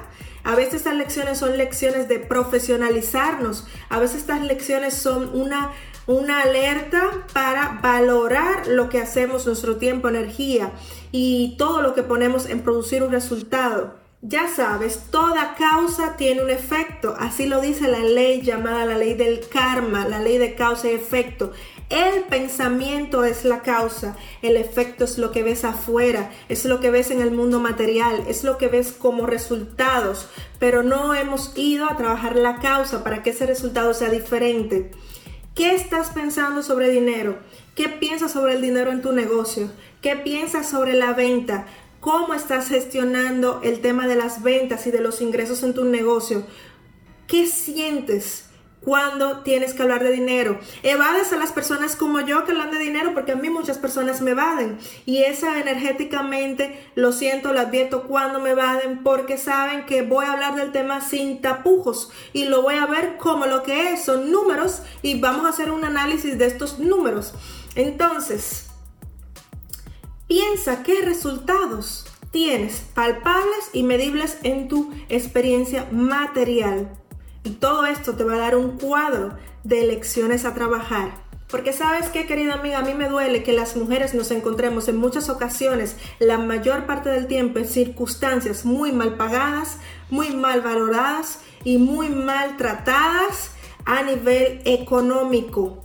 A 0.42 0.54
veces 0.54 0.74
estas 0.74 0.94
lecciones 0.94 1.38
son 1.38 1.58
lecciones 1.58 2.08
de 2.08 2.18
profesionalizarnos. 2.18 3.66
A 3.88 3.98
veces 3.98 4.18
estas 4.18 4.42
lecciones 4.42 4.94
son 4.94 5.38
una 5.38 5.72
una 6.10 6.42
alerta 6.42 7.24
para 7.32 7.78
valorar 7.80 8.66
lo 8.66 8.88
que 8.88 8.98
hacemos, 8.98 9.46
nuestro 9.46 9.76
tiempo, 9.76 10.08
energía 10.08 10.72
y 11.12 11.54
todo 11.56 11.82
lo 11.82 11.94
que 11.94 12.02
ponemos 12.02 12.46
en 12.46 12.62
producir 12.62 13.04
un 13.04 13.12
resultado. 13.12 13.94
Ya 14.20 14.48
sabes, 14.48 15.04
toda 15.10 15.54
causa 15.54 16.16
tiene 16.16 16.42
un 16.42 16.50
efecto, 16.50 17.14
así 17.18 17.46
lo 17.46 17.60
dice 17.60 17.88
la 17.88 18.00
ley 18.00 18.42
llamada 18.42 18.84
la 18.84 18.98
ley 18.98 19.14
del 19.14 19.48
karma, 19.48 20.06
la 20.06 20.18
ley 20.18 20.36
de 20.36 20.56
causa 20.56 20.90
y 20.90 20.94
efecto. 20.94 21.52
El 21.88 22.24
pensamiento 22.24 23.24
es 23.24 23.44
la 23.44 23.62
causa, 23.62 24.16
el 24.42 24.56
efecto 24.56 25.04
es 25.04 25.16
lo 25.16 25.30
que 25.30 25.44
ves 25.44 25.64
afuera, 25.64 26.32
es 26.48 26.64
lo 26.64 26.80
que 26.80 26.90
ves 26.90 27.12
en 27.12 27.20
el 27.20 27.30
mundo 27.30 27.60
material, 27.60 28.24
es 28.26 28.42
lo 28.42 28.58
que 28.58 28.66
ves 28.66 28.92
como 28.92 29.26
resultados, 29.26 30.28
pero 30.58 30.82
no 30.82 31.14
hemos 31.14 31.56
ido 31.56 31.88
a 31.88 31.96
trabajar 31.96 32.34
la 32.34 32.58
causa 32.58 33.04
para 33.04 33.22
que 33.22 33.30
ese 33.30 33.46
resultado 33.46 33.94
sea 33.94 34.10
diferente. 34.10 34.90
¿Qué 35.54 35.74
estás 35.74 36.10
pensando 36.10 36.62
sobre 36.62 36.90
dinero? 36.90 37.38
¿Qué 37.74 37.88
piensas 37.88 38.32
sobre 38.32 38.54
el 38.54 38.62
dinero 38.62 38.92
en 38.92 39.02
tu 39.02 39.12
negocio? 39.12 39.70
¿Qué 40.00 40.16
piensas 40.16 40.68
sobre 40.68 40.94
la 40.94 41.12
venta? 41.12 41.66
¿Cómo 42.00 42.34
estás 42.34 42.68
gestionando 42.68 43.60
el 43.62 43.80
tema 43.80 44.06
de 44.06 44.16
las 44.16 44.42
ventas 44.42 44.86
y 44.86 44.90
de 44.90 45.00
los 45.00 45.20
ingresos 45.20 45.62
en 45.62 45.74
tu 45.74 45.84
negocio? 45.84 46.44
¿Qué 47.26 47.46
sientes? 47.46 48.49
Cuando 48.84 49.40
tienes 49.42 49.74
que 49.74 49.82
hablar 49.82 50.02
de 50.02 50.12
dinero. 50.12 50.58
Evades 50.82 51.32
a 51.32 51.36
las 51.36 51.52
personas 51.52 51.96
como 51.96 52.20
yo 52.20 52.44
que 52.44 52.52
hablan 52.52 52.70
de 52.70 52.78
dinero 52.78 53.12
porque 53.14 53.32
a 53.32 53.36
mí 53.36 53.50
muchas 53.50 53.78
personas 53.78 54.20
me 54.20 54.32
evaden. 54.32 54.78
Y 55.06 55.22
esa 55.22 55.60
energéticamente 55.60 56.90
lo 56.94 57.12
siento, 57.12 57.52
lo 57.52 57.60
advierto 57.60 58.04
cuando 58.04 58.40
me 58.40 58.50
evaden 58.50 59.02
porque 59.02 59.38
saben 59.38 59.86
que 59.86 60.02
voy 60.02 60.24
a 60.24 60.32
hablar 60.32 60.54
del 60.56 60.72
tema 60.72 61.00
sin 61.00 61.40
tapujos 61.40 62.10
y 62.32 62.46
lo 62.46 62.62
voy 62.62 62.76
a 62.76 62.86
ver 62.86 63.16
como 63.16 63.46
lo 63.46 63.62
que 63.62 63.92
es. 63.92 64.04
Son 64.04 64.30
números 64.30 64.82
y 65.02 65.20
vamos 65.20 65.44
a 65.46 65.50
hacer 65.50 65.70
un 65.70 65.84
análisis 65.84 66.38
de 66.38 66.46
estos 66.46 66.78
números. 66.78 67.34
Entonces, 67.74 68.66
piensa 70.26 70.82
qué 70.82 71.02
resultados 71.02 72.06
tienes 72.30 72.84
palpables 72.94 73.70
y 73.72 73.82
medibles 73.82 74.38
en 74.42 74.68
tu 74.68 74.92
experiencia 75.08 75.88
material. 75.90 76.99
Y 77.44 77.50
todo 77.50 77.86
esto 77.86 78.14
te 78.14 78.24
va 78.24 78.34
a 78.34 78.38
dar 78.38 78.56
un 78.56 78.78
cuadro 78.78 79.34
de 79.64 79.86
lecciones 79.86 80.44
a 80.44 80.54
trabajar. 80.54 81.30
Porque 81.50 81.72
sabes 81.72 82.08
qué, 82.08 82.26
querida 82.26 82.54
amiga, 82.54 82.78
a 82.78 82.82
mí 82.82 82.94
me 82.94 83.08
duele 83.08 83.42
que 83.42 83.52
las 83.52 83.74
mujeres 83.76 84.14
nos 84.14 84.30
encontremos 84.30 84.86
en 84.88 84.96
muchas 84.96 85.28
ocasiones, 85.28 85.96
la 86.20 86.38
mayor 86.38 86.86
parte 86.86 87.08
del 87.08 87.26
tiempo, 87.26 87.58
en 87.58 87.66
circunstancias 87.66 88.64
muy 88.64 88.92
mal 88.92 89.16
pagadas, 89.16 89.78
muy 90.10 90.30
mal 90.30 90.60
valoradas 90.60 91.40
y 91.64 91.78
muy 91.78 92.08
maltratadas 92.08 93.50
a 93.84 94.02
nivel 94.02 94.60
económico. 94.64 95.82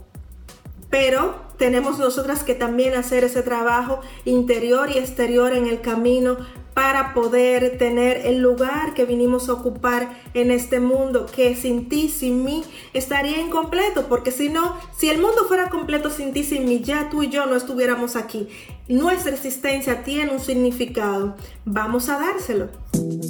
Pero 0.88 1.34
tenemos 1.58 1.98
nosotras 1.98 2.44
que 2.44 2.54
también 2.54 2.94
hacer 2.94 3.24
ese 3.24 3.42
trabajo 3.42 4.00
interior 4.24 4.90
y 4.90 4.98
exterior 4.98 5.52
en 5.52 5.66
el 5.66 5.80
camino 5.80 6.36
para 6.76 7.14
poder 7.14 7.78
tener 7.78 8.26
el 8.26 8.40
lugar 8.40 8.92
que 8.92 9.06
vinimos 9.06 9.48
a 9.48 9.54
ocupar 9.54 10.10
en 10.34 10.50
este 10.50 10.78
mundo, 10.78 11.24
que 11.24 11.56
sin 11.56 11.88
ti, 11.88 12.10
sin 12.10 12.44
mí, 12.44 12.64
estaría 12.92 13.40
incompleto, 13.40 14.08
porque 14.08 14.30
si 14.30 14.50
no, 14.50 14.76
si 14.94 15.08
el 15.08 15.18
mundo 15.18 15.46
fuera 15.48 15.70
completo 15.70 16.10
sin 16.10 16.34
ti, 16.34 16.44
sin 16.44 16.66
mí, 16.66 16.82
ya 16.84 17.08
tú 17.08 17.22
y 17.22 17.30
yo 17.30 17.46
no 17.46 17.56
estuviéramos 17.56 18.14
aquí. 18.14 18.48
Nuestra 18.88 19.32
existencia 19.32 20.04
tiene 20.04 20.32
un 20.32 20.38
significado. 20.38 21.34
Vamos 21.64 22.10
a 22.10 22.18
dárselo. 22.18 22.68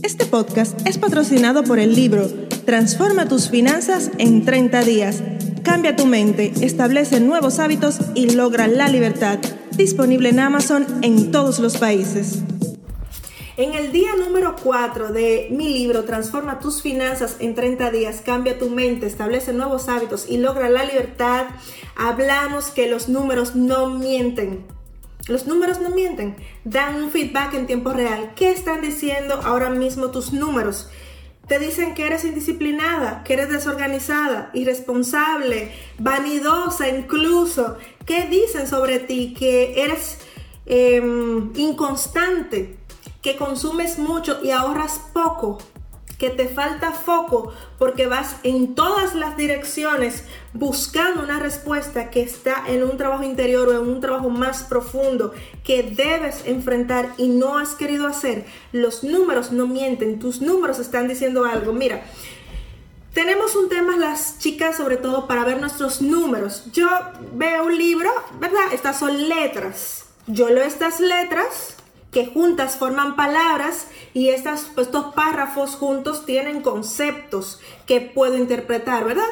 Este 0.02 0.26
podcast 0.26 0.84
es 0.84 0.98
patrocinado 0.98 1.62
por 1.62 1.78
el 1.78 1.94
libro 1.94 2.26
Transforma 2.64 3.28
tus 3.28 3.48
finanzas 3.48 4.10
en 4.18 4.44
30 4.44 4.82
días. 4.82 5.22
Cambia 5.62 5.94
tu 5.94 6.06
mente, 6.06 6.52
establece 6.62 7.20
nuevos 7.20 7.60
hábitos 7.60 8.00
y 8.16 8.30
logra 8.30 8.66
la 8.66 8.88
libertad. 8.88 9.38
Disponible 9.76 10.30
en 10.30 10.40
Amazon 10.40 10.84
en 11.02 11.30
todos 11.30 11.60
los 11.60 11.76
países. 11.76 12.42
En 13.58 13.72
el 13.72 13.90
día 13.90 14.10
número 14.16 14.54
4 14.62 15.14
de 15.14 15.48
mi 15.50 15.72
libro, 15.72 16.04
Transforma 16.04 16.60
tus 16.60 16.82
finanzas 16.82 17.36
en 17.38 17.54
30 17.54 17.90
días, 17.90 18.20
cambia 18.20 18.58
tu 18.58 18.68
mente, 18.68 19.06
establece 19.06 19.54
nuevos 19.54 19.88
hábitos 19.88 20.26
y 20.28 20.36
logra 20.36 20.68
la 20.68 20.84
libertad, 20.84 21.46
hablamos 21.96 22.66
que 22.66 22.86
los 22.86 23.08
números 23.08 23.56
no 23.56 23.88
mienten. 23.88 24.66
Los 25.26 25.46
números 25.46 25.80
no 25.80 25.88
mienten, 25.88 26.36
dan 26.64 27.02
un 27.02 27.10
feedback 27.10 27.54
en 27.54 27.66
tiempo 27.66 27.94
real. 27.94 28.34
¿Qué 28.36 28.50
están 28.50 28.82
diciendo 28.82 29.40
ahora 29.42 29.70
mismo 29.70 30.10
tus 30.10 30.34
números? 30.34 30.90
Te 31.48 31.58
dicen 31.58 31.94
que 31.94 32.06
eres 32.06 32.26
indisciplinada, 32.26 33.24
que 33.24 33.32
eres 33.32 33.48
desorganizada, 33.48 34.50
irresponsable, 34.52 35.72
vanidosa 35.98 36.90
incluso. 36.90 37.78
¿Qué 38.04 38.26
dicen 38.26 38.68
sobre 38.68 38.98
ti? 38.98 39.32
Que 39.32 39.82
eres 39.82 40.18
em, 40.66 41.52
inconstante 41.56 42.84
que 43.26 43.34
consumes 43.34 43.98
mucho 43.98 44.38
y 44.44 44.52
ahorras 44.52 45.00
poco, 45.12 45.58
que 46.16 46.30
te 46.30 46.46
falta 46.46 46.92
foco 46.92 47.52
porque 47.76 48.06
vas 48.06 48.36
en 48.44 48.76
todas 48.76 49.16
las 49.16 49.36
direcciones 49.36 50.22
buscando 50.52 51.24
una 51.24 51.40
respuesta 51.40 52.08
que 52.10 52.22
está 52.22 52.62
en 52.68 52.84
un 52.84 52.96
trabajo 52.96 53.24
interior 53.24 53.68
o 53.68 53.72
en 53.72 53.88
un 53.88 54.00
trabajo 54.00 54.30
más 54.30 54.62
profundo 54.62 55.34
que 55.64 55.82
debes 55.82 56.46
enfrentar 56.46 57.14
y 57.18 57.26
no 57.26 57.58
has 57.58 57.74
querido 57.74 58.06
hacer. 58.06 58.46
Los 58.70 59.02
números 59.02 59.50
no 59.50 59.66
mienten, 59.66 60.20
tus 60.20 60.40
números 60.40 60.78
están 60.78 61.08
diciendo 61.08 61.46
algo. 61.46 61.72
Mira, 61.72 62.04
tenemos 63.12 63.56
un 63.56 63.68
tema 63.68 63.96
las 63.96 64.38
chicas 64.38 64.76
sobre 64.76 64.98
todo 64.98 65.26
para 65.26 65.42
ver 65.42 65.58
nuestros 65.58 66.00
números. 66.00 66.62
Yo 66.72 66.88
veo 67.32 67.64
un 67.64 67.76
libro, 67.76 68.08
¿verdad? 68.38 68.72
Estas 68.72 69.00
son 69.00 69.28
letras. 69.28 70.04
Yo 70.28 70.48
leo 70.48 70.62
estas 70.62 71.00
letras 71.00 71.76
que 72.10 72.26
juntas 72.26 72.76
forman 72.76 73.16
palabras 73.16 73.88
y 74.14 74.28
estas, 74.30 74.70
estos 74.76 75.14
párrafos 75.14 75.76
juntos 75.76 76.24
tienen 76.24 76.62
conceptos 76.62 77.60
que 77.86 78.00
puedo 78.00 78.36
interpretar, 78.36 79.04
¿verdad? 79.04 79.24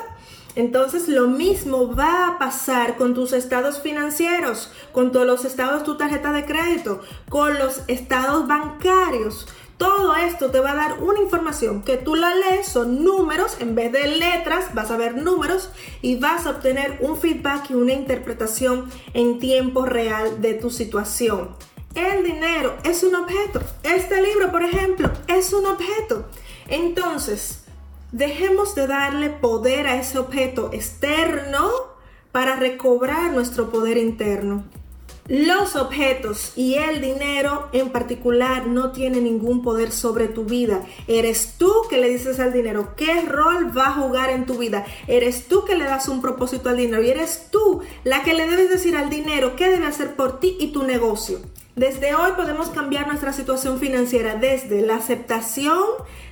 Entonces 0.57 1.09
lo 1.09 1.26
mismo 1.26 1.95
va 1.95 2.28
a 2.28 2.38
pasar 2.38 2.97
con 2.97 3.14
tus 3.14 3.33
estados 3.33 3.81
financieros, 3.81 4.71
con 4.93 5.11
todos 5.11 5.26
los 5.26 5.45
estados 5.45 5.81
de 5.81 5.85
tu 5.85 5.97
tarjeta 5.97 6.33
de 6.33 6.45
crédito, 6.45 7.00
con 7.28 7.59
los 7.59 7.83
estados 7.88 8.47
bancarios. 8.47 9.49
Todo 9.78 10.14
esto 10.14 10.52
te 10.52 10.61
va 10.61 10.71
a 10.71 10.76
dar 10.76 11.02
una 11.02 11.21
información 11.21 11.83
que 11.83 11.97
tú 11.97 12.14
la 12.14 12.33
lees, 12.37 12.69
son 12.69 13.02
números, 13.02 13.57
en 13.59 13.75
vez 13.75 13.90
de 13.90 14.07
letras 14.07 14.73
vas 14.73 14.93
a 14.93 14.97
ver 14.97 15.16
números 15.16 15.71
y 16.00 16.16
vas 16.16 16.47
a 16.47 16.50
obtener 16.50 16.99
un 17.00 17.16
feedback 17.16 17.71
y 17.71 17.75
una 17.75 17.93
interpretación 17.93 18.88
en 19.12 19.40
tiempo 19.40 19.85
real 19.85 20.40
de 20.40 20.54
tu 20.54 20.71
situación. 20.71 21.57
El 21.95 22.25
dinero 22.25 22.77
es 22.83 23.05
un 23.05 23.15
objeto. 23.15 23.61
Este 23.85 24.21
libro, 24.21 24.51
por 24.51 24.65
ejemplo, 24.65 25.13
es 25.29 25.53
un 25.53 25.65
objeto. 25.65 26.27
Entonces, 26.67 27.65
dejemos 28.11 28.75
de 28.75 28.89
darle 28.89 29.31
poder 29.31 29.87
a 29.87 30.01
ese 30.01 30.19
objeto 30.19 30.71
externo 30.73 31.71
para 32.33 32.57
recobrar 32.57 33.33
nuestro 33.33 33.71
poder 33.71 33.97
interno. 33.97 34.65
Los 35.29 35.77
objetos 35.77 36.53
y 36.57 36.75
el 36.75 37.01
dinero 37.01 37.69
en 37.73 37.91
particular 37.91 38.67
no 38.67 38.91
tienen 38.91 39.25
ningún 39.25 39.63
poder 39.63 39.93
sobre 39.93 40.27
tu 40.27 40.45
vida. 40.45 40.85
Eres 41.07 41.55
tú 41.59 41.73
que 41.89 41.99
le 41.99 42.11
dices 42.11 42.41
al 42.41 42.53
dinero 42.53 42.95
qué 42.97 43.23
rol 43.23 43.77
va 43.77 43.87
a 43.87 43.93
jugar 43.93 44.31
en 44.31 44.47
tu 44.47 44.59
vida. 44.59 44.85
Eres 45.07 45.47
tú 45.47 45.65
que 45.65 45.77
le 45.77 45.85
das 45.85 46.09
un 46.09 46.21
propósito 46.21 46.69
al 46.69 46.77
dinero 46.77 47.03
y 47.03 47.11
eres 47.11 47.47
tú 47.53 47.83
la 48.03 48.25
que 48.25 48.35
le 48.35 48.49
debes 48.49 48.69
decir 48.69 48.97
al 48.97 49.11
dinero 49.11 49.55
qué 49.55 49.71
debe 49.71 49.87
hacer 49.87 50.17
por 50.17 50.41
ti 50.41 50.57
y 50.59 50.73
tu 50.73 50.83
negocio. 50.83 51.39
Desde 51.76 52.14
hoy 52.14 52.31
podemos 52.37 52.69
cambiar 52.69 53.09
nuestra 53.09 53.33
situación 53.33 53.81
financiera 53.81 54.37
desde 54.37 54.81
la 54.83 54.95
aceptación, 54.95 55.83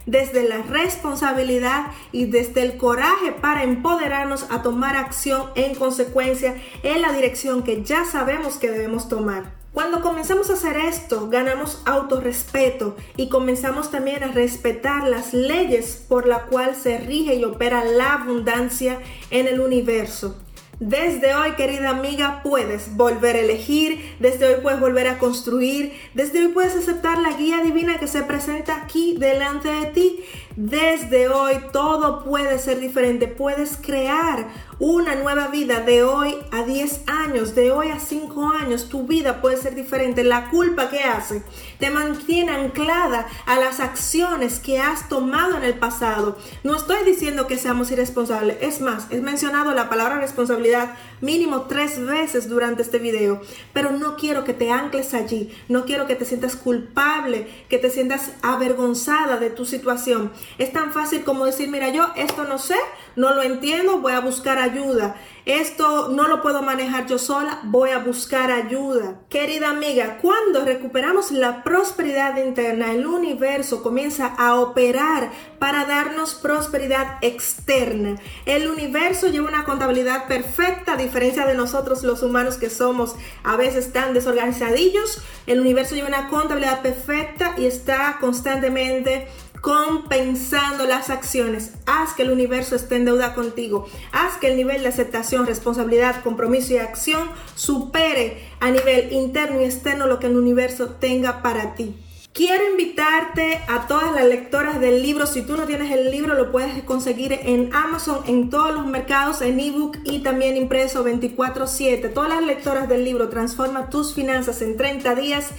desde 0.06 0.48
la 0.48 0.58
responsabilidad 0.62 1.86
y 2.12 2.26
desde 2.26 2.62
el 2.62 2.76
coraje 2.76 3.32
para 3.32 3.64
empoderarnos 3.64 4.46
a 4.50 4.62
tomar 4.62 4.94
acción 4.94 5.50
en 5.56 5.74
consecuencia 5.74 6.54
en 6.84 7.02
la 7.02 7.12
dirección 7.12 7.64
que 7.64 7.82
ya 7.82 8.04
sabemos 8.04 8.56
que 8.56 8.70
debemos 8.70 9.08
tomar. 9.08 9.50
Cuando 9.72 10.00
comenzamos 10.00 10.48
a 10.48 10.52
hacer 10.52 10.76
esto, 10.76 11.28
ganamos 11.28 11.82
autorrespeto 11.86 12.94
y 13.16 13.28
comenzamos 13.28 13.90
también 13.90 14.22
a 14.22 14.28
respetar 14.28 15.08
las 15.08 15.34
leyes 15.34 16.04
por 16.08 16.28
la 16.28 16.44
cual 16.44 16.76
se 16.76 16.98
rige 16.98 17.34
y 17.34 17.42
opera 17.42 17.84
la 17.84 18.12
abundancia 18.12 19.00
en 19.30 19.48
el 19.48 19.58
universo. 19.58 20.36
Desde 20.84 21.32
hoy, 21.36 21.52
querida 21.52 21.90
amiga, 21.90 22.40
puedes 22.42 22.96
volver 22.96 23.36
a 23.36 23.38
elegir, 23.38 24.16
desde 24.18 24.46
hoy 24.46 24.60
puedes 24.62 24.80
volver 24.80 25.06
a 25.06 25.16
construir, 25.16 25.92
desde 26.12 26.40
hoy 26.40 26.48
puedes 26.48 26.74
aceptar 26.74 27.18
la 27.18 27.34
guía 27.34 27.62
divina 27.62 28.00
que 28.00 28.08
se 28.08 28.24
presenta 28.24 28.74
aquí 28.82 29.14
delante 29.16 29.68
de 29.68 29.86
ti. 29.86 30.24
Desde 30.56 31.28
hoy 31.28 31.54
todo 31.72 32.24
puede 32.24 32.58
ser 32.58 32.78
diferente, 32.78 33.26
puedes 33.26 33.78
crear 33.78 34.48
una 34.78 35.14
nueva 35.14 35.46
vida 35.48 35.80
de 35.80 36.02
hoy 36.02 36.36
a 36.50 36.64
10 36.64 37.02
años, 37.06 37.54
de 37.54 37.70
hoy 37.70 37.88
a 37.88 38.00
5 38.00 38.52
años, 38.60 38.88
tu 38.88 39.06
vida 39.06 39.40
puede 39.40 39.56
ser 39.56 39.74
diferente. 39.74 40.24
La 40.24 40.50
culpa 40.50 40.90
que 40.90 41.04
hace 41.04 41.42
te 41.78 41.88
mantiene 41.88 42.52
anclada 42.52 43.26
a 43.46 43.58
las 43.58 43.80
acciones 43.80 44.58
que 44.58 44.78
has 44.78 45.08
tomado 45.08 45.56
en 45.56 45.64
el 45.64 45.74
pasado. 45.74 46.36
No 46.64 46.76
estoy 46.76 47.04
diciendo 47.06 47.46
que 47.46 47.58
seamos 47.58 47.90
irresponsables, 47.90 48.58
es 48.60 48.80
más, 48.80 49.06
he 49.10 49.20
mencionado 49.20 49.72
la 49.72 49.88
palabra 49.88 50.18
responsabilidad 50.18 50.96
mínimo 51.20 51.62
tres 51.62 52.04
veces 52.04 52.48
durante 52.48 52.82
este 52.82 52.98
video, 52.98 53.40
pero 53.72 53.92
no 53.92 54.16
quiero 54.16 54.44
que 54.44 54.52
te 54.52 54.70
ancles 54.70 55.14
allí, 55.14 55.50
no 55.68 55.84
quiero 55.84 56.06
que 56.06 56.16
te 56.16 56.24
sientas 56.24 56.56
culpable, 56.56 57.46
que 57.68 57.78
te 57.78 57.88
sientas 57.88 58.32
avergonzada 58.42 59.38
de 59.38 59.50
tu 59.50 59.64
situación. 59.64 60.32
Es 60.58 60.72
tan 60.72 60.92
fácil 60.92 61.24
como 61.24 61.46
decir, 61.46 61.68
mira, 61.68 61.88
yo 61.88 62.08
esto 62.16 62.44
no 62.44 62.58
sé, 62.58 62.76
no 63.16 63.34
lo 63.34 63.42
entiendo, 63.42 63.98
voy 63.98 64.12
a 64.12 64.20
buscar 64.20 64.58
ayuda. 64.58 65.16
Esto 65.44 66.08
no 66.08 66.28
lo 66.28 66.40
puedo 66.40 66.62
manejar 66.62 67.06
yo 67.06 67.18
sola, 67.18 67.58
voy 67.64 67.90
a 67.90 67.98
buscar 67.98 68.52
ayuda. 68.52 69.22
Querida 69.28 69.70
amiga, 69.70 70.18
cuando 70.22 70.64
recuperamos 70.64 71.32
la 71.32 71.64
prosperidad 71.64 72.36
interna, 72.36 72.92
el 72.92 73.06
universo 73.06 73.82
comienza 73.82 74.26
a 74.38 74.54
operar 74.54 75.30
para 75.58 75.84
darnos 75.84 76.36
prosperidad 76.36 77.18
externa. 77.22 78.20
El 78.46 78.68
universo 78.68 79.26
lleva 79.26 79.48
una 79.48 79.64
contabilidad 79.64 80.28
perfecta, 80.28 80.92
a 80.92 80.96
diferencia 80.96 81.44
de 81.44 81.54
nosotros 81.54 82.04
los 82.04 82.22
humanos 82.22 82.56
que 82.56 82.70
somos 82.70 83.16
a 83.42 83.56
veces 83.56 83.92
tan 83.92 84.14
desorganizadillos. 84.14 85.22
El 85.48 85.60
universo 85.60 85.96
lleva 85.96 86.08
una 86.08 86.28
contabilidad 86.28 86.82
perfecta 86.82 87.54
y 87.58 87.66
está 87.66 88.18
constantemente 88.20 89.26
compensando 89.62 90.86
las 90.86 91.08
acciones. 91.08 91.70
Haz 91.86 92.12
que 92.12 92.22
el 92.22 92.32
universo 92.32 92.74
esté 92.74 92.96
en 92.96 93.06
deuda 93.06 93.32
contigo. 93.32 93.86
Haz 94.10 94.36
que 94.36 94.48
el 94.48 94.56
nivel 94.56 94.82
de 94.82 94.88
aceptación, 94.88 95.46
responsabilidad, 95.46 96.22
compromiso 96.22 96.74
y 96.74 96.78
acción 96.78 97.30
supere 97.54 98.42
a 98.60 98.70
nivel 98.70 99.12
interno 99.12 99.60
y 99.60 99.64
externo 99.64 100.06
lo 100.06 100.18
que 100.18 100.26
el 100.26 100.36
universo 100.36 100.90
tenga 101.00 101.42
para 101.42 101.74
ti. 101.76 101.96
Quiero 102.32 102.66
invitarte 102.70 103.60
a 103.68 103.86
todas 103.86 104.10
las 104.12 104.24
lectoras 104.24 104.80
del 104.80 105.02
libro. 105.02 105.26
Si 105.26 105.42
tú 105.42 105.56
no 105.56 105.64
tienes 105.64 105.92
el 105.92 106.10
libro, 106.10 106.34
lo 106.34 106.50
puedes 106.50 106.82
conseguir 106.82 107.32
en 107.34 107.68
Amazon, 107.74 108.22
en 108.26 108.48
todos 108.48 108.74
los 108.74 108.86
mercados, 108.86 109.42
en 109.42 109.60
ebook 109.60 109.98
y 110.04 110.20
también 110.20 110.56
impreso 110.56 111.04
24/7. 111.04 112.08
Todas 112.08 112.30
las 112.30 112.42
lectoras 112.42 112.88
del 112.88 113.04
libro 113.04 113.28
Transforma 113.28 113.90
tus 113.90 114.14
finanzas 114.14 114.62
en 114.62 114.78
30 114.78 115.14
días 115.14 115.50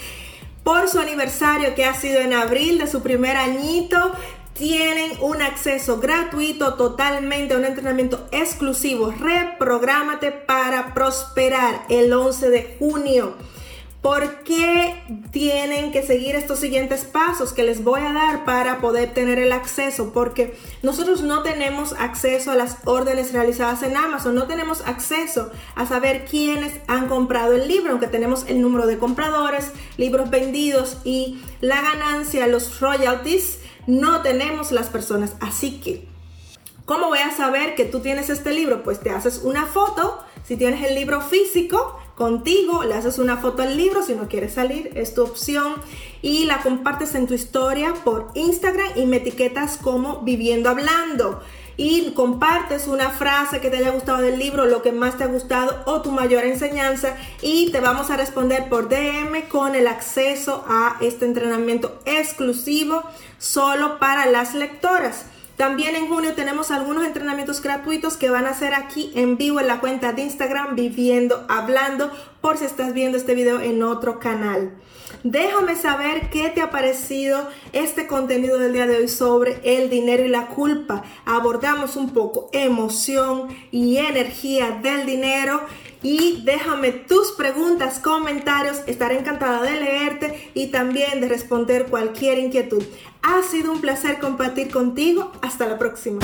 por 0.63 0.89
su 0.89 0.99
aniversario 0.99 1.75
que 1.75 1.85
ha 1.85 1.93
sido 1.93 2.19
en 2.19 2.33
abril 2.33 2.79
de 2.79 2.87
su 2.87 3.01
primer 3.01 3.37
añito. 3.37 3.97
Tienen 4.53 5.11
un 5.21 5.41
acceso 5.41 5.99
gratuito 5.99 6.75
totalmente 6.75 7.53
a 7.53 7.57
un 7.57 7.65
entrenamiento 7.65 8.27
exclusivo. 8.31 9.11
Reprográmate 9.11 10.31
para 10.31 10.93
prosperar 10.93 11.85
el 11.89 12.13
11 12.13 12.49
de 12.49 12.75
junio. 12.77 13.35
¿Por 14.03 14.43
qué 14.43 15.01
tienen 15.31 15.93
que 15.93 16.03
seguir 16.03 16.35
estos 16.35 16.59
siguientes 16.59 17.05
pasos 17.05 17.53
que 17.53 17.63
les 17.63 17.85
voy 17.85 18.01
a 18.01 18.11
dar 18.11 18.43
para 18.43 18.81
poder 18.81 19.13
tener 19.13 19.39
el 19.39 19.53
acceso? 19.53 20.11
Porque 20.11 20.59
nosotros 20.81 21.21
no 21.21 21.41
tenemos 21.41 21.93
acceso 21.93 22.51
a 22.51 22.55
las 22.55 22.79
órdenes 22.83 23.31
realizadas 23.31 23.81
en 23.81 23.95
Amazon, 23.95 24.35
no 24.35 24.45
tenemos 24.45 24.81
acceso 24.85 25.51
a 25.75 25.85
saber 25.85 26.25
quiénes 26.25 26.81
han 26.87 27.07
comprado 27.07 27.53
el 27.53 27.65
libro, 27.69 27.91
aunque 27.91 28.07
tenemos 28.07 28.43
el 28.49 28.61
número 28.61 28.87
de 28.87 28.97
compradores, 28.97 29.71
libros 29.95 30.29
vendidos 30.29 30.97
y 31.05 31.41
la 31.61 31.81
ganancia, 31.81 32.45
los 32.47 32.81
royalties, 32.81 33.59
no 33.87 34.21
tenemos 34.21 34.73
las 34.73 34.87
personas. 34.87 35.37
Así 35.39 35.79
que, 35.79 36.05
¿cómo 36.83 37.07
voy 37.07 37.19
a 37.19 37.31
saber 37.31 37.73
que 37.75 37.85
tú 37.85 38.01
tienes 38.01 38.29
este 38.29 38.51
libro? 38.51 38.83
Pues 38.83 38.99
te 38.99 39.11
haces 39.11 39.39
una 39.45 39.65
foto, 39.65 40.21
si 40.43 40.57
tienes 40.57 40.83
el 40.83 40.93
libro 40.95 41.21
físico, 41.21 42.02
contigo, 42.15 42.83
le 42.83 42.93
haces 42.93 43.17
una 43.17 43.37
foto 43.37 43.63
al 43.63 43.75
libro, 43.75 44.03
si 44.03 44.13
no 44.13 44.27
quieres 44.27 44.53
salir, 44.53 44.91
es 44.95 45.13
tu 45.13 45.23
opción, 45.23 45.75
y 46.21 46.45
la 46.45 46.61
compartes 46.61 47.15
en 47.15 47.27
tu 47.27 47.33
historia 47.33 47.93
por 48.03 48.29
Instagram 48.33 48.91
y 48.95 49.05
me 49.05 49.17
etiquetas 49.17 49.77
como 49.77 50.21
viviendo 50.21 50.69
hablando. 50.69 51.41
Y 51.75 52.11
compartes 52.11 52.87
una 52.87 53.09
frase 53.09 53.59
que 53.59 53.71
te 53.71 53.77
haya 53.77 53.89
gustado 53.89 54.21
del 54.21 54.37
libro, 54.37 54.65
lo 54.65 54.83
que 54.83 54.91
más 54.91 55.17
te 55.17 55.23
ha 55.23 55.27
gustado 55.27 55.81
o 55.85 56.03
tu 56.03 56.11
mayor 56.11 56.43
enseñanza 56.43 57.17
y 57.41 57.71
te 57.71 57.79
vamos 57.79 58.11
a 58.11 58.17
responder 58.17 58.69
por 58.69 58.89
DM 58.89 59.47
con 59.49 59.73
el 59.73 59.87
acceso 59.87 60.63
a 60.67 60.97
este 61.01 61.25
entrenamiento 61.25 61.99
exclusivo 62.05 63.01
solo 63.39 63.97
para 63.97 64.27
las 64.27 64.53
lectoras. 64.53 65.25
También 65.57 65.95
en 65.95 66.07
junio 66.07 66.33
tenemos 66.33 66.71
algunos 66.71 67.05
entrenamientos 67.05 67.61
gratuitos 67.61 68.17
que 68.17 68.29
van 68.29 68.47
a 68.47 68.53
ser 68.53 68.73
aquí 68.73 69.11
en 69.15 69.37
vivo 69.37 69.59
en 69.59 69.67
la 69.67 69.79
cuenta 69.79 70.11
de 70.11 70.23
Instagram 70.23 70.75
Viviendo 70.75 71.45
Hablando 71.47 72.11
por 72.41 72.57
si 72.57 72.65
estás 72.65 72.93
viendo 72.93 73.17
este 73.17 73.35
video 73.35 73.59
en 73.59 73.83
otro 73.83 74.19
canal. 74.19 74.71
Déjame 75.23 75.75
saber 75.75 76.29
qué 76.31 76.49
te 76.49 76.61
ha 76.61 76.71
parecido 76.71 77.47
este 77.71 78.07
contenido 78.07 78.57
del 78.57 78.73
día 78.73 78.87
de 78.87 78.97
hoy 78.97 79.07
sobre 79.07 79.61
el 79.63 79.89
dinero 79.89 80.25
y 80.25 80.27
la 80.27 80.47
culpa. 80.47 81.03
Abordamos 81.25 81.95
un 81.95 82.09
poco 82.09 82.49
emoción 82.51 83.47
y 83.71 83.97
energía 83.97 84.79
del 84.81 85.05
dinero 85.05 85.61
y 86.03 86.41
déjame 86.43 86.91
tus 86.91 87.31
preguntas, 87.31 87.99
comentarios. 87.99 88.81
Estaré 88.85 89.17
encantada 89.17 89.61
de 89.63 89.79
leerte 89.79 90.51
y 90.53 90.67
también 90.67 91.21
de 91.21 91.29
responder 91.29 91.85
cualquier 91.85 92.37
inquietud. 92.37 92.83
Ha 93.23 93.41
sido 93.41 93.71
un 93.71 93.81
placer 93.81 94.19
compartir 94.19 94.69
contigo. 94.69 95.31
Hasta 95.41 95.65
la 95.65 95.79
próxima. 95.79 96.19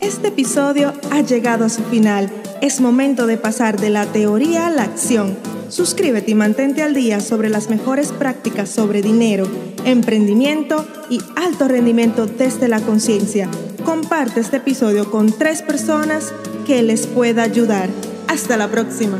Este 0.00 0.28
episodio 0.28 0.92
ha 1.10 1.22
llegado 1.22 1.64
a 1.64 1.68
su 1.70 1.82
final. 1.84 2.30
Es 2.60 2.80
momento 2.80 3.26
de 3.26 3.38
pasar 3.38 3.80
de 3.80 3.90
la 3.90 4.06
teoría 4.06 4.66
a 4.66 4.70
la 4.70 4.82
acción. 4.82 5.36
Suscríbete 5.68 6.30
y 6.30 6.34
mantente 6.34 6.82
al 6.82 6.94
día 6.94 7.20
sobre 7.20 7.48
las 7.48 7.70
mejores 7.70 8.12
prácticas 8.12 8.68
sobre 8.68 9.02
dinero, 9.02 9.48
emprendimiento 9.84 10.86
y 11.10 11.20
alto 11.34 11.66
rendimiento 11.68 12.26
desde 12.26 12.68
la 12.68 12.80
conciencia. 12.80 13.50
Comparte 13.86 14.40
este 14.40 14.56
episodio 14.56 15.12
con 15.12 15.30
tres 15.30 15.62
personas 15.62 16.34
que 16.66 16.82
les 16.82 17.06
pueda 17.06 17.44
ayudar. 17.44 17.88
Hasta 18.26 18.56
la 18.56 18.66
próxima. 18.68 19.18